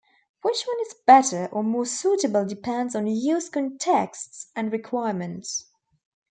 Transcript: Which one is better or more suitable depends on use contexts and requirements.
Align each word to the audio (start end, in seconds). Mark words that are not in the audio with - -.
Which 0.41 0.63
one 0.63 0.77
is 0.83 0.95
better 1.05 1.45
or 1.51 1.63
more 1.63 1.85
suitable 1.85 2.43
depends 2.43 2.95
on 2.95 3.05
use 3.05 3.49
contexts 3.49 4.47
and 4.55 4.71
requirements. 4.71 5.67